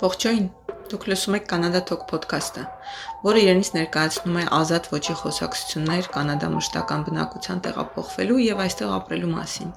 [0.00, 0.44] Ողջույն։
[0.88, 2.62] Դուք լսում եք Կանադա Talk podcast-ը,
[3.20, 9.74] որը իրենից ներկայացնում է ազատ ոչի խոսակցություններ Կանադա մշտական բնակության տեղափոխվելու եւ այստեղ ապրելու մասին։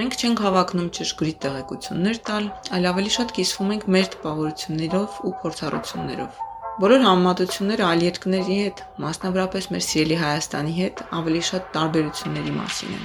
[0.00, 6.40] Մենք չենք հավակնում ճշգրիտ տեղեկություններ տալ, այլ ավելի շատ կիսվում ենք մեր տպավորություններով ու փորձառություններով։
[6.80, 13.04] Բոլոր համեմատությունները այլ երկրների հետ, մասնավորապես մեր սիրելի Հայաստանի հետ, ավելի շատ տարբերությունների մասին են։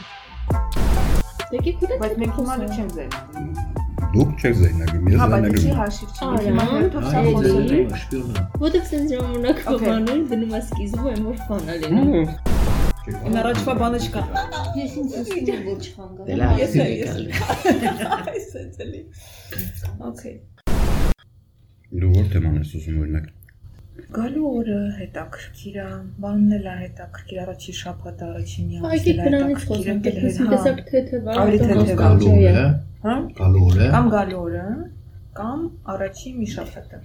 [1.51, 3.76] Բայց մենք հիմա չենք զերծ։
[4.13, 5.25] Դուք չեք զայնագում, ես Հա,
[5.57, 10.53] չի եմ։ հաշիվ չի։ Հիմա հերթով սա դե- ենք։ Շպիոնը։ Որտեվ sense ժամանակ բաներ դնում
[10.57, 11.95] ես սկիզբը այն որ ֆանալին։
[13.27, 14.21] Իմ առաջվա բանը չկա։
[14.77, 17.23] Ես ինձ ասում եմ որ չխանգարեմ։ Դե լավ, Ես ես էլ- եկալ։
[18.31, 19.01] Այս է էլի։
[20.11, 20.35] Okay։
[21.97, 23.27] Դու որ թեման ես ուզում օրինակ։
[24.17, 25.85] Գալու օրը հետաքրքիր է,
[26.23, 31.17] բանն էլ է հետաքրքիր, առաջի շաբաթ առաջին մի Այգի դրանից խոսում եք, ես տեսակ թեթև
[31.17, 32.65] է, Ավելի թեթև է, Գալու օրը,
[33.07, 33.15] Հա?
[33.39, 34.65] գալու օրը։ Կամ գալու օրը,
[35.37, 37.01] կամ առաջի մի շաբաթը։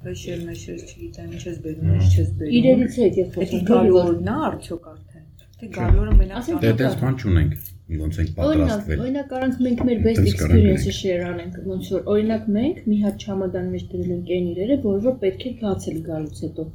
[0.00, 3.96] Վեշեր մեշեր չգիտեմ, ինչ ես բերում, ինչ չես բերում։ Իրերից է եկել Դա խոսում, գալու
[3.96, 5.24] որ օրն է արդյոք արդեն։
[5.60, 7.52] Թե գալու օրը մենակ Դե դες բան չունենք։
[7.90, 12.04] Ոնց ենք Օրինակ, պատրաստվել։ օրինակ առանց մենք մեր best experience-ը ենք։ share անենք, ոնց որ
[12.14, 15.98] օրինակ մենք մի հատ չամադան մեջ դրել ենք այն իրերը, որ որ պետք է բացել
[16.10, 16.66] գալուց հետո։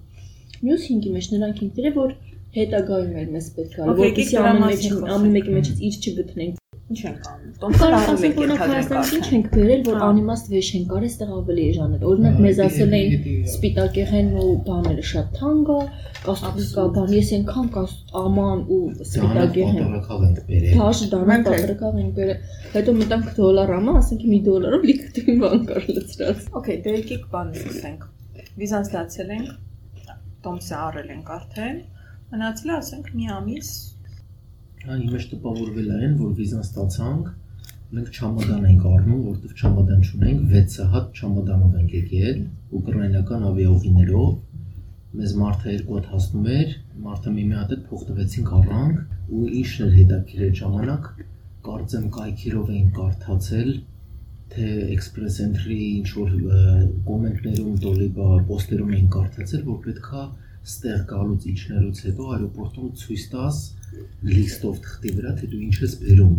[0.66, 2.14] Մյուս հինգի մեջ նրանք ինքները որ
[2.56, 7.00] հետագայում էր մեզ պետք որովհետեւ դրա ամեն մեջ խոսենք։ ամեն մեկի մեջից իր չգտնենք։ Ինչ
[7.02, 7.54] ենք անում։
[7.98, 11.30] ասենք եք որ ենթադրենք Հայաստանից ինչ ենք վերել, որ Հա։ անիմաստ վեշ են կարել, այստեղ
[11.36, 13.16] ավելի էժանել։ Օրինակ մեզ ասել էին
[13.50, 15.80] սպիտակեղեն ու բաները շատ թանկ է,
[16.28, 20.06] կաստուկա բան, ես այնքան կաստ աման ու սպիտակեղեն ենք
[20.86, 21.10] Դաշ էլ։
[21.50, 26.48] պատրակավ ենք բերել։ Հետո մտանք դոլար ամա, ասենք մի դոլարով լիքը դին բան կար լցրած։
[26.62, 28.08] Okay, դե եկեք բան սկսենք։
[28.62, 29.52] Վիզան ստացել ենք,
[30.46, 31.84] տոմսը առել ենք արդեն։
[32.36, 33.74] Մնացել է ասենք մի ամիս
[34.94, 37.30] այն մեջ տպավորվել է այն, որ վիզան ստացանք,
[37.96, 42.44] մենք չամադան ենք առնում, որտեվ չամադան չունենք, 6 հատ չամադանով ենք եկել
[42.80, 44.30] ուկրաինական ավիաուղիներով։
[45.16, 49.86] Մեզ մարտը երկու հատ հասնում էր, մարտը մի մի հատ էլ փոխտվեցինք առանք ու ինչն
[49.86, 51.10] էր հետաքրքիր ժամանակ,
[51.66, 53.72] կարծեմ կայքերով էին կարդացել
[54.56, 56.34] թե Express Entry ինչ որ
[57.08, 60.26] կոմենտներում դոլիբա պոստերում էին կարդացել, որ պետքա
[60.66, 63.58] ստեղ գալուց իջնելուց հետո аэроպորտում ցույց տաս
[64.30, 66.36] լիստով թղթի վրա թե դու ինչ ես բերում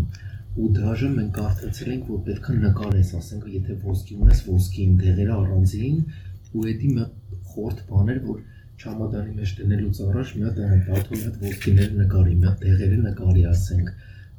[0.57, 5.99] ու դաժե մենք կարդացել ենք որ պետքա նկարես ասենք եթե ոսկի ունես ոսկին դեղերը առանձին
[6.57, 7.07] ու էդի մի
[7.53, 8.39] խորտ բաներ որ
[8.77, 13.45] չամադանի մեջ դնելուց առաջ մի հատ դաթու մի հատ ոսկիներ նկարի մի հատ դեղերը նկարի
[13.53, 13.93] ասենք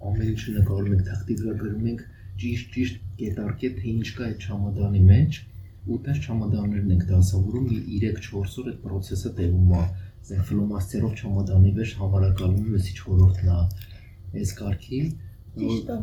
[0.10, 2.04] ամեն ինչը նկարում ենք թղթի վրա գրում ենք
[2.42, 5.40] ճիշտ ճիշտ կետարկետ թե ինչ կա այդ չամադանի մեջ
[5.88, 9.84] ու տես չամադաններն ենք դասավորում մի 3-4 օր այդ process-ը տևում է
[10.28, 13.60] զեն ֆլոմաստերով չամադանի վեր համարակալում ես ինչ որորդն է
[14.42, 15.02] այս կարգի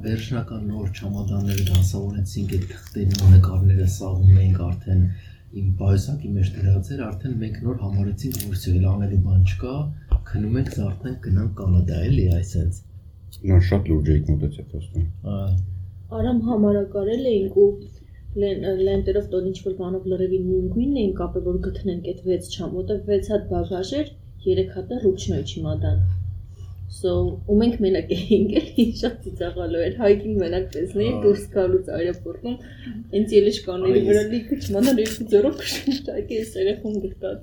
[0.06, 5.04] վերջնական նոր չամադանները դասավորեցինք այդ թղթերն ու նկարները սաղում էինք արդեն
[5.60, 9.76] իմ բայսակի մեջ դրած էր արդեն մենք նոր համարեցինք որ էլ անելու բան չկա
[10.32, 12.82] քնում ենք զարթնենք գնանք կանադա էլի այսպես
[13.42, 15.06] Նա շատ լուրջ եք մոտեցել ոստում։
[16.18, 17.70] Արամ համարակարել էինք ու
[18.42, 23.06] լենտերով տոն ինչ որ բանով լրիվի նույնքույնն էին կապել որ գտնենք այդ 6 չամ, որտեղ
[23.14, 24.12] 6 հատ բագաժ էր,
[24.50, 26.04] 3 հատը ռուչնոյ չիմադան։
[26.94, 27.12] So,
[27.50, 32.56] ու մենք մենակ էինք էլի շատ ծիծաղալու էր հայքին մենակ տեսնեի դուրս գալուց аэроպորտում
[33.18, 37.40] ինձ ելեշկաների վրա լիքը չմանան երկու ձեռով քշտակի էս երախում գտած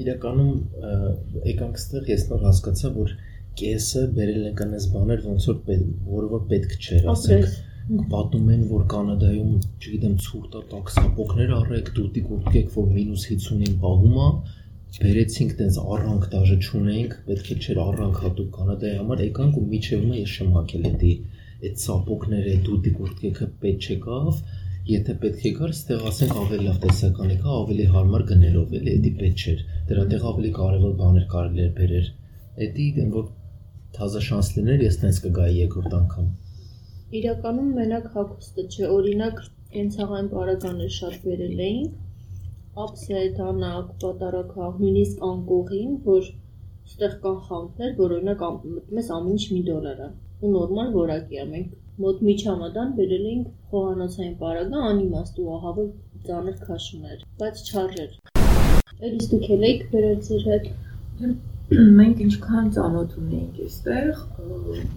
[0.00, 0.54] Իրականում
[1.50, 3.16] եկանք ստեղ ես նոր հասկացա որ
[3.60, 9.54] կեսը բերել են կանես բաներ ոնց որ որ պետք չէր ասենք պատում են, որ Կանադայում,
[9.82, 14.26] չգիտեմ, ցուրտ է, տաքսապոկներ առեք, դուտի կուրտկեք, որ մինուս 50-ին պահում է,
[15.00, 20.14] բերեցինք տես առանք դաժե չունենք, պետք է չէր առանք հատուկ Կանադայի համար, եկանք ու միջևում
[20.20, 21.12] ես շմակել էդի
[21.60, 24.28] այդ սապոկները, դուտի կուրտկեքը պետք չեկավ,
[24.90, 29.12] եթե պետք է գար, ստեղ ասենք ավելի լավ տեսականի կա, ավելի հարմար գնելով էլի, էդի
[29.20, 32.08] պետք չէր։ Դրա տեղ ավելի կարևոր բաներ կարելի էր բերեր։
[32.70, 33.26] Էդի դեմ որ
[33.98, 36.30] թազա շանս լիներ, ես տենց կգայի երկրորդ անգամ։
[37.18, 39.38] Իրականում մենակ հագուստը չէ, օրինակ
[39.76, 41.96] կենցաղային պարագաներ շատ վերել էինք,
[42.84, 46.28] ապսեր, դանակ, պատարակաղ, նույնիսկ անկողին, որ
[46.90, 50.08] ստեղ կան խանութներ, որ օրինակ մտնում ես ամեն ինչ մի դոլար է
[50.40, 51.74] ու նորմալ որակի է։ Մենք
[52.04, 55.90] մոտ մի չամադան բերել էինք խոհանոցային պարագա, անիմաստ ու ահավոր
[56.30, 58.14] ծանր քաշուներ, բայց չարժեր։
[59.58, 60.74] էլ եք բերել ձեր հետ։
[61.70, 64.22] մենք ինչքան ծանոթ ունեինք այստեղ,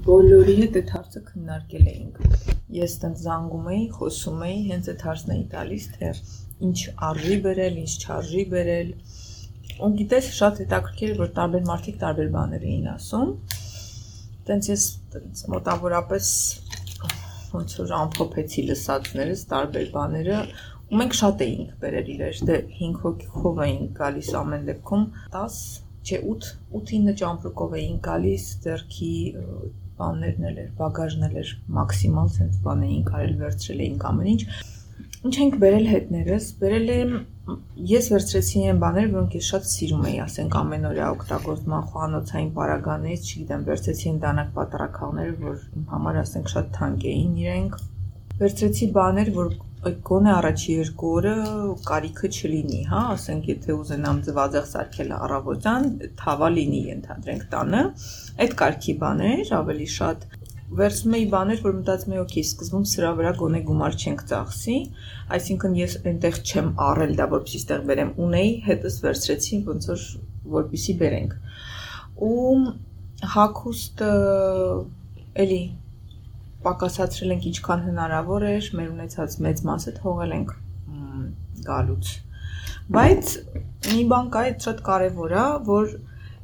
[0.08, 2.16] բոլորի հետ այդ հարցը քննարկել էինք։
[2.78, 6.10] Ես տենց զանգում էի, խոսում էի, հենց այդ հարցն էի տալիս, թե
[6.70, 6.80] ինչ
[7.10, 8.90] արժի բերել, ինչ չարժի բերել։
[9.84, 13.30] Ու գիտես, շատ հետաքրքիր էր, որ տարբեր մարդիկ տարբեր բաներ էին ասում։
[14.50, 16.34] Տենց ես տենց մոտավորապես
[17.54, 20.44] ոնց որ ամփոփեցի լսածներս, տարբեր բաները,
[20.90, 25.62] ու մենք շատ էինք բերել իրար, դե 5 հոգով էինք գալիս ամեն դեպքում 10
[26.04, 29.14] չէ 8 8-9 ճամպրուկով էինք գալիս, ձերքի
[30.00, 34.42] բաներն էլ էր, բագաժն էլ էր մաքսիմալ sense բան էինք արել, վերցրել էինք ամեն ինչ։
[35.24, 37.14] Ինչ ենք բերել հետներս, բերել եմ
[37.90, 43.66] ես վերցրեցի այն բաները, որոնք ես շատ սիրում էի, ասենք ամենօրյա օգտագործման խոհանոցային պարագաներից, չգիտեմ,
[43.70, 47.78] վերցրեցի այն դանակ պատարակալները, որ իմ համար ասենք շատ թանկ էին իրենք։
[48.44, 49.50] Վերցրեցի բաներ, որ
[49.84, 51.34] գոնե առաջի երկու օրը
[51.88, 55.90] կարիքը չլինի, հա, ասենք եթե ուզենամ ձվածեղ սարքել առավոտյան,
[56.22, 57.82] թավա լինի ենթադրենք տանը,
[58.46, 60.26] այդ կարգի բաներ ավելի շատ
[60.80, 64.78] վերցնում էի բաներ, որ մտածում էի, օքեյ, սկզբում սրա վրա գոնե գումար չենք ծախսի,
[65.38, 70.08] այսինքն ես այնտեղ չեմ առել դա, որպեսզի ստեղ բերեմ, ունեի, հետս վերցրեցի, ոնց որ
[70.58, 71.36] որպեսզի բերենք։
[72.24, 72.58] Ու
[73.34, 74.12] հակոստը
[75.44, 75.62] էլի
[76.68, 80.56] պակասացրել ենք ինչքան հնարավոր էր, մեր ունեցած մեծ մասը թողել ենք
[81.68, 82.14] գալուց։
[82.94, 83.36] Բայց
[83.94, 85.94] մի բան կա, այդ շատ կարևոր է, որ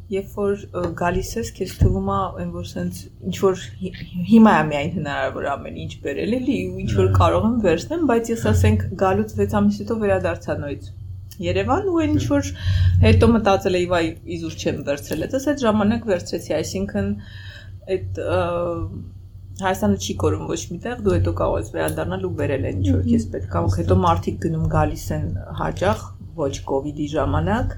[0.10, 0.62] երբ որ
[1.00, 3.60] գալիս ես, քեզ թվում է այն որ սենց ինչ որ
[4.30, 8.32] հիմա է միայն հնարավոր ամեն ինչ բերել էլի ու ինչ որ կարող եմ վերցնեմ, բայց
[8.34, 10.90] ես ասենք գալուց 6 ամիս հետո վերադարձա նույնց
[11.40, 12.50] Երևան ու այն ինչ որ
[13.06, 14.02] հետո մտածել էի, վայ,
[14.36, 17.08] իզուր չեմ վերցրել, այդպես այդ ժամանակ վերցրեցի, այսինքն
[17.96, 18.20] այդ
[19.60, 23.08] Հայաստանը չի կորում ոչ միտեղ, դու հետո կարող ես վերադառնալ ու վերել այն ինչ որ
[23.10, 25.26] քեզ պետք է, հետո մարդիկ գնում գալիս են
[25.60, 26.06] հաճախ
[26.40, 27.74] ոչ կ ូវ իդի ժամանակ,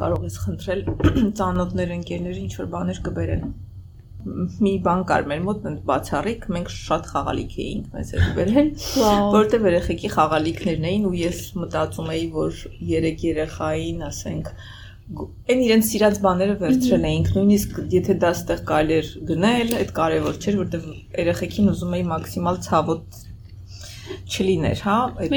[0.00, 0.86] կարող ես խնդրել
[1.40, 3.44] ծանոթներ ընկերներ ինչ որ բաներ կբերեն
[4.20, 8.68] մի բան կար մեր մոտ ընդ բացառիկ մենք շատ խաղալիք էինք մեզ հետ բերել
[9.34, 14.52] որտեղ երեխեքի խաղալիքներն էին ու ես մտածում էի որ երեք երեխային ասենք
[15.10, 20.38] այն իրենց սիրած բաները վերցրել էինք նույնիսկ եթե դա ստեղ կարելի էր գնել այդ կարևոր
[20.40, 20.84] չէր որտեղ
[21.20, 23.18] երեխեքին ուզում էի մաքսիմալ ցավոտ
[24.30, 25.34] չլիներ հա այդ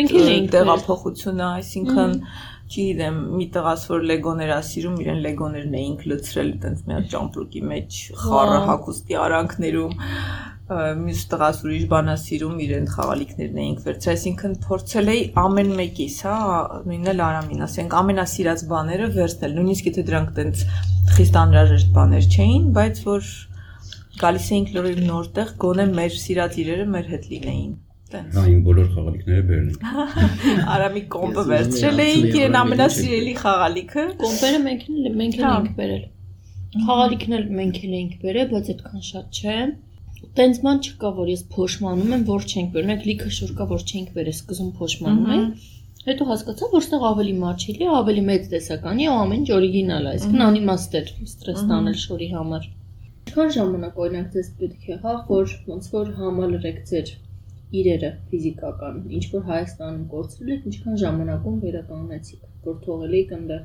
[0.53, 2.15] տեղափոխությունը այսինքն
[2.73, 7.99] չգիտեմ մի տղաս որ լեգոներ ասիրում իրեն լեգոներն էինք լցրել այտենց մի հատ ճամպրուկի մեջ
[8.23, 9.97] խառը հակոստի արանքներում
[10.63, 16.35] մյուս տղաս ուրիշ բանասիրում իրեն խաղալիքներն էինք վերցրել, այսինքն փորձել էի ամեն մեկից, հա,
[16.87, 20.63] նույնն էլ Արամին, ասենք ամենասիրած բաները վերցնել, նույնիսկ եթե դրանք տենց
[21.17, 23.27] խիստ անհրաժեշտ բաներ չէին, բայց որ
[24.23, 27.71] գալիս էինք լրիվ նորտեղ, գոնե մեր սիրած իրերը մեր հետ լինեին
[28.13, 34.59] տենց։ Հա, իմ բոլոր խաղալիքները բերել եմ։ Արամի կոմպը վերցրել էինք իրեն ամենասիրելի խաղալիքը։ Կոմպերը
[34.63, 34.83] մենք
[35.23, 36.03] մենք էլ հա։ էինք բերել։
[36.83, 39.57] Խաղալիքն էլ մենք էլ էինք բերել, բայց այդքան շատ չէ
[40.39, 43.83] տենց ման չկա, որ ես փոշմանում եմ, որ չենք բերել։ Մենք լիքը շուր կա, որ
[43.89, 45.67] չենք բերել, սկզում փոշմանում ենք։
[46.03, 50.13] Հետո հասկացա, որ ստեղ ավելի մաչելի է, ավելի մեծ տեսականի ու ամեն ինչ օրիգինալ է,
[50.13, 51.03] այսինքն անիմաստ է
[51.33, 52.65] ստրես տանել շորի համար։
[53.23, 57.13] Ինչքան ժամանակ օրինակ ձեզ պետք է, հա, որ ոնց որ համալրեք ձեր
[57.79, 63.63] իրերը ֆիզիկական, ինչ որ Հայաստանում կորցրել եք, ինչքան ժամանակում վերականգնեցիք, որ թողել եք այնտեղ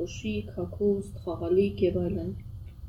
[0.00, 2.32] կոշիկ, հագուստ, խաղալիք եւ այլն։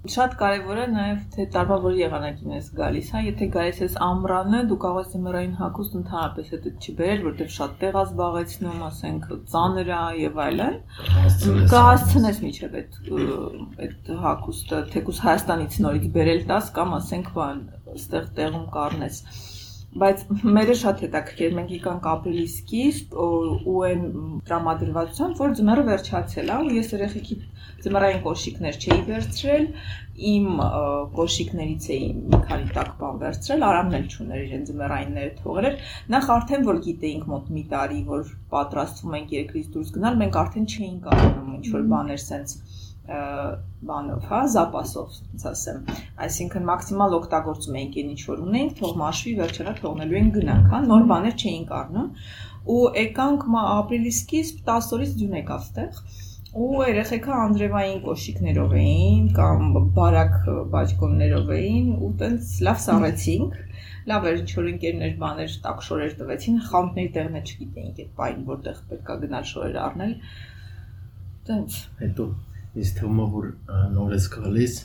[0.10, 4.62] Շատ կարևոր է նաև թե տարվա որ եղանակին ես գալիս, հա, եթե գալիս ես ամռանը,
[4.72, 9.94] դու կարող ես զմռային հագուստ ընդհանրապես հետդ չբերել, որտեղ շատ տեղ է զբաղեցնում, ասենք, ծանր
[9.94, 10.82] է եւ այլն։
[11.76, 13.00] Կհասցնես միջև այդ
[13.86, 19.26] այդ հագուստը, թեկուս Հայաստանից նորից բերել տաս կամ ասենք, բան, այստեղ տեղում կառնես
[20.00, 20.22] բայց
[20.56, 24.04] մերը շատ հետաքրքիր մենք եկանք ապրիլի սկիզբ ու այն
[24.48, 27.38] տրամադրվածությամբ որ ձմեռը վերջացել է ու ես երեխեքի
[27.86, 29.66] ձմեռային կոշիկներ չէի վերցրել
[30.32, 30.48] իմ
[31.18, 35.78] կոշիկներից էի մի քանի տակ բան վերցրել արամն էլ չուներ իրեն ձմեռայինները թողել էր
[36.16, 40.70] նախ արդեն որ գիտեինք մոտ մի տարի որ պատրաստվում ենք երկրից դուրս գնալ մենք արդեն
[40.76, 42.56] չէինք անում ինչ որ բաներ սենց
[43.10, 45.80] բանով, հա, զապասով, ոնց ասեմ։
[46.26, 50.82] Այսինքն մաքսիմալ օգտագործում էինք այն ինչ որ ունենք, թող մաշվի վերջերա թողնելու են գնանք, հա,
[50.92, 52.12] նոր բաներ չէինք առնում։
[52.72, 56.04] Ու եկանք ապրիլի սկիզբ 10 օրից դյուն եկավ ստեղ
[56.52, 59.62] ու երեխեքը անդրևային կոշիկներով էին կամ
[59.96, 60.34] բարակ
[60.74, 63.56] բաճկոններով էին ու տենց լավ սառեցինք
[64.12, 68.46] լավ էր ինչ որ ընկերներ բաներ տակ շորեր տվեցին խանութների տեղն է չգիտեինք այդ բային
[68.52, 70.16] որտեղ պետքա գնալ շորեր առնել
[71.48, 72.28] տենց հետո
[72.80, 73.48] ինձ թվում է որ
[73.96, 74.76] նոր ես գալիս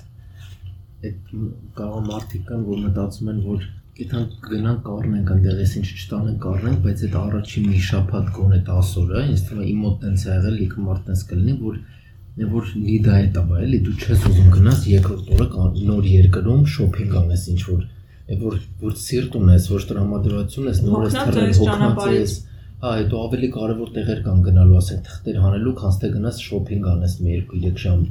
[1.07, 1.35] այդ
[1.79, 3.67] կարող մարդիկ կան որ մտածում են որ
[3.97, 8.91] գիտան գնանք կառնենք այնտեղ էս ինչ չտանենք կառնենք բայց այդ առաջին մի շաբաթ կոնե 10
[9.03, 11.79] օրը ինձ թվում է իմ մոտ տենց է եղել լիքը մարդ տենց կլինի որ
[12.37, 17.47] որ լիդա է տա էլի դու չես ուզում գնաս երկրորդ օրը նոր երկրում շոփինգ անես
[17.55, 17.87] ինչ որ
[18.43, 22.35] որ որ սիրտ ունես որ տրամադրություն ես նոր ես թռել հոգնած ես
[22.85, 27.37] հետո ավելի կարևոր տեղեր կան գնալու, ասենք թղթեր հանելու, քան թե գնաս շոփինգ անես մի
[27.53, 28.03] 2-3 ժամ։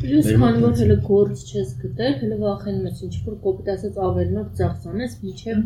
[0.00, 4.48] Պլյուս քան որ հələ գործ չես գտել, հələ վախենում ես ինչ որ կոպիտ ասած ավելնով
[4.60, 5.60] ծախսանես, միջև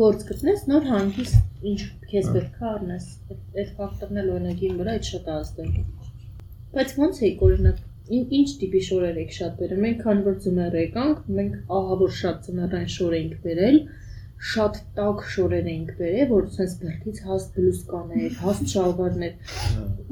[0.00, 5.08] գործ գտնես, նոր հանգիստ ինչ քեզ պետք է առնես։ Այդ ֆակտորն էլ օրինակի վրա այդ
[5.10, 5.72] շատ ազդել։
[6.74, 10.76] Բայց ո՞նց է օրինակ ին- ինչ տիպի շորեր եք շատ բերել։ Մենք քանի որ ձմեռ
[10.80, 13.78] եկանք, մենք ահա որ շատ ձմեռային շոր էինք բերել,
[14.40, 19.56] շատ տաք շորեր էինք բերել, որ sense բերդից հաստ բլուսկաներ, հաստ շալվարներ։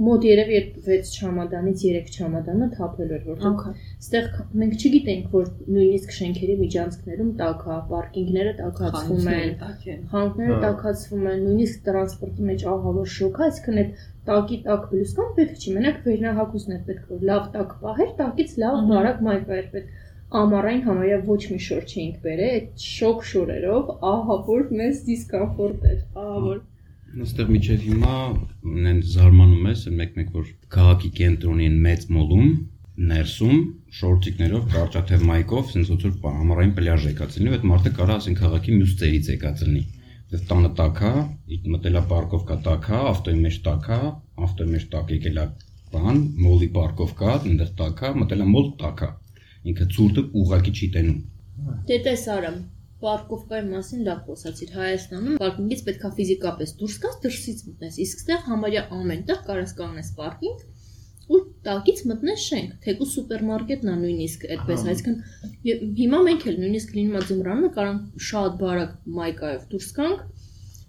[0.08, 0.58] Մոտ երևի
[0.88, 3.62] 6 չամադանից 3 չամադանը թափել էր, որտեղ
[4.04, 4.28] Ստեղ
[4.62, 9.54] մենք չգիտենք, որ նույնիսկ շենքերի միջանցքներում տաք է, պարկինգները տաքացվում են,
[10.12, 14.82] խանութները Հա։ տաքացվում են, նույնիսկ տրանսպորտի մեջ ահա որ շոկ է, այսինքն այդ տակի տակ
[14.92, 19.44] բլուսկան պետք չի, մենակ վերնահակուսն է պետք որ լավ տակ պահեր, տակից լավ բարակ մայր
[19.48, 19.96] պետք։
[20.28, 26.00] Ամառային համարյա ոչ մի շոր չէինք բերել, այդ շոկ շորերով, ահա որ մեզ դիսկոմֆորտ էր,
[26.22, 26.58] ահա որ
[27.08, 28.16] Այստեղ միջև հիմա
[28.86, 32.50] նեն զարմանում ես մեկ-մեկ որ քաղաքի կենտրոնի են մեծ մոլում
[33.12, 33.62] ներսում
[34.00, 38.76] շորտիկներով կարճաթև մայկով sense ոնց որ ամառային պլաժ եկած լինի, այդ մարդը կարա ասեն քաղաքի
[38.76, 39.82] մյուս ծերից եկած լինի։
[40.28, 41.12] Դե տանը տակա,
[41.72, 43.98] մտելա պարկովկա տակա, ավտոյի մեջ տակա,
[44.48, 45.46] ավտոյի մեջ տակ եկելա
[45.94, 49.08] բան, մոլի պարկովկա, այնտեղ տակա, մտելա մոլ տակա։
[49.72, 51.22] Ինքը ցուրտը ուղակի չի տենում։
[51.88, 52.58] Դե տես արամ
[52.98, 58.82] Պարկովկայի մասին լավ խոսացիր Հայաստանում պարկինգից պետքա ֆիզիկապես դուրս գաս դրսից մտնես իսկ ստեղ համարյա
[58.96, 60.64] ամեն տեղ կարաս կանգնես պարկինգ
[61.28, 67.18] ու տակից մտնես շենք թեկու սուպերմարկետն է նույնիսկ այդպես այսինքն հիմա մենք էլ նույնիսկ լինում
[67.18, 70.22] է ձմռանը կարանք շատ բարակ մայկայով դուրս գանք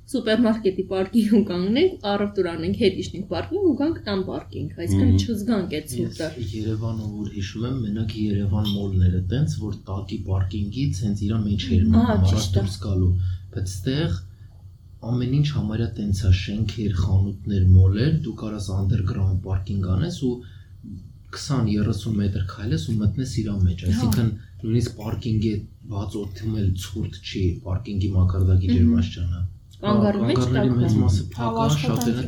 [0.10, 5.92] սուպերմարկետի պարկինգում կանգնենք առավտուր անենք հետ իշնենք պարկինգ ու գանք տան պարկինգ այսինքն չզգանք այդ
[5.92, 11.68] ցուրտը Երևանում որ հիշում եմ, մենակ Երևան մոլները տենց որ տակի պարկինգից հենց իրա մեջ
[11.78, 11.84] էր
[12.30, 13.12] ճիշտ է։ դուրս գալու,
[13.54, 14.18] բայց ստեղ
[15.10, 20.34] ամեն ինչ համարյա տենց է շենքեր, խանութներ, մոլեր, դու կարաս underground պարկինգ անես ու
[21.38, 25.54] 20-30 մետր քայլես ու մտնես իրա մեջ, այսինքն նույնիսկ պարկինգի
[25.94, 29.42] բաց օդում էլ ցուրտ չի, պարկինգի մակարդակի ջերմաստիճանը։
[29.84, 32.24] Կանգառի մեջ տաք մեծ է։ մասը Հավ փակ է, շատերը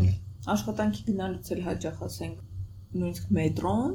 [0.00, 0.10] էլ
[0.54, 2.42] աշխատանքի գնալուց էլ հաճախ ասենք
[3.00, 3.94] նույնիսկ մետրոն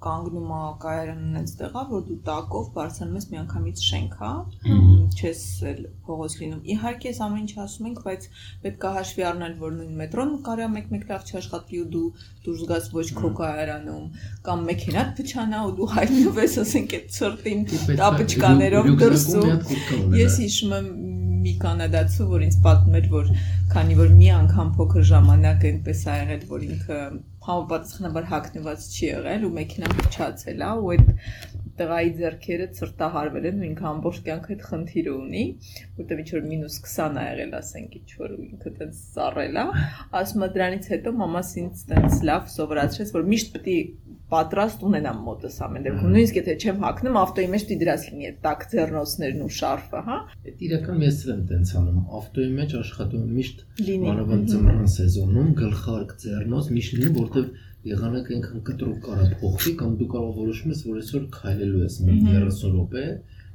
[0.00, 4.30] կանգնում է կայարանն այդտեղ է որ դու տակով բարձրանում ես միանգամից շենք, հա
[5.20, 8.26] չես էլ փողոց լինում։ Իհարկե, ես ամեն ինչ ասում ենք, բայց
[8.64, 12.08] պետք է հաշվի առնել, որ նույն մետրոն կարա մեկ-մեկ լավ չաշխատի ու դու
[12.46, 14.06] դուրս գաս ոչ քո կայարանում,
[14.48, 17.64] կամ մեքենատ փչանա ու դու հայտնվես, ասենք, այդ ծրտին
[18.00, 20.88] տապճկաներով դրսում։ Ես հիշում եմ
[21.44, 23.30] մի կանադացու, որ ինձ պատմում էր, որ
[23.74, 26.98] քանի որ մի անգամ փոքր ժամանակ այնպես ա եղել, որ ինքը
[27.50, 31.06] համապատասխանաբար հակնված չի եղել ու մեքենան փչացել է ու այդ
[31.80, 35.44] տղայի ձեռքերը ծրտահարվել են ու ինքը ամբողջ կյանքը այդ խնդիրը ունի,
[36.00, 39.66] որտեղ ինչ որ մինուս 20 ա եղել, ասենք, ինչ որ ինքը տենց սառել է,
[40.20, 43.78] ասում է դրանից հետո մամաս ինձ տենց լավ սովորացրեց, որ միշտ պետք է
[44.30, 48.62] պատրաստ ունենամ մոտս ամեն դեպքում։ Նույնիսկ եթե չեմ հակնում, ավտոյի մեջ դրած լինի այդ տակ
[48.72, 50.18] ձեռնոցներն ու շարֆը, հա։
[50.50, 53.64] Այդ իրական ես էլ եմ տենց անում։ Ավտոյի մեջ աշխատում միշտ
[54.04, 57.50] Մանավանդ ձմռան սեզոնում գլխարկ ձեռնոց միշտ լինի, որտեվ
[57.88, 62.16] եղանակը այնքան կտրուկ կարա փոխվի կամ դու կարող որոշում ես, որ այսօր քայլելու ես մի
[62.16, 63.04] Մհմ։ 30 րոպե,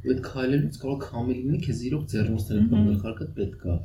[0.06, 3.80] ու այդ քայլելուց կարող քամի լինի, քեզ իրոք ձեռնոցները կամ Մհմ։ գլխարկը պետք է։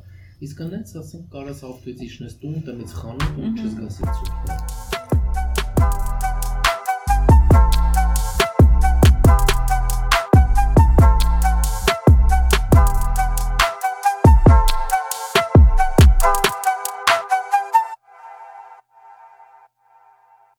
[0.49, 4.79] Իսկ այնց ասենք կարաս ավտոյից իջնես տուն, տնից խանութ ու չզգաս այդ ցուրտը։